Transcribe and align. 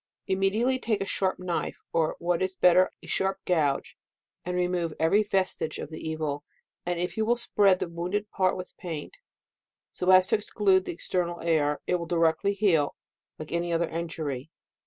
Im 0.25 0.39
mediately 0.39 0.79
take 0.79 0.99
a 0.99 1.05
sharp 1.05 1.37
knife, 1.37 1.77
or 1.93 2.15
what 2.17 2.41
is 2.41 2.55
bet 2.55 2.73
ter, 2.73 2.89
a 3.03 3.07
sharp 3.07 3.37
gouge, 3.45 3.99
and 4.43 4.57
remove 4.57 4.95
every 4.99 5.21
vestige 5.21 5.77
of 5.77 5.91
the 5.91 5.99
evil, 5.99 6.43
and 6.87 6.99
if 6.99 7.17
you 7.17 7.37
spread 7.37 7.77
the 7.77 7.87
wounded 7.87 8.27
part 8.31 8.57
with 8.57 8.75
paint, 8.77 9.17
so 9.91 10.09
as 10.09 10.25
to 10.25 10.33
exclude 10.35 10.85
the 10.85 10.91
external 10.91 11.39
air, 11.41 11.81
it 11.85 11.97
will 11.99 12.07
directly 12.07 12.55
heal, 12.55 12.95
like 13.37 13.51
any 13.51 13.71
other 13.71 13.89
injury. 13.89 14.49